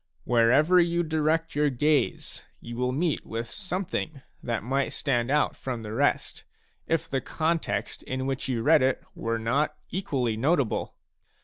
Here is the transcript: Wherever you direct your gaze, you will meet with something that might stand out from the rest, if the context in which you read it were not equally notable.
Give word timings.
Wherever 0.23 0.79
you 0.79 1.03
direct 1.03 1.53
your 1.53 1.69
gaze, 1.69 2.43
you 2.59 2.75
will 2.75 2.91
meet 2.91 3.23
with 3.23 3.51
something 3.51 4.23
that 4.41 4.63
might 4.63 4.93
stand 4.93 5.29
out 5.29 5.55
from 5.55 5.83
the 5.83 5.93
rest, 5.93 6.43
if 6.87 7.07
the 7.07 7.21
context 7.21 8.01
in 8.01 8.25
which 8.25 8.47
you 8.49 8.63
read 8.63 8.81
it 8.81 9.03
were 9.13 9.37
not 9.37 9.75
equally 9.91 10.35
notable. 10.35 10.95